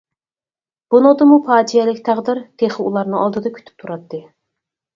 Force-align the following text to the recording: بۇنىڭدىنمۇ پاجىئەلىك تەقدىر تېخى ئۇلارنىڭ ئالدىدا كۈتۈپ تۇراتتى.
بۇنىڭدىنمۇ 0.93 1.37
پاجىئەلىك 1.49 2.01
تەقدىر 2.09 2.43
تېخى 2.63 2.89
ئۇلارنىڭ 2.89 3.23
ئالدىدا 3.27 3.55
كۈتۈپ 3.61 3.87
تۇراتتى. 3.87 4.27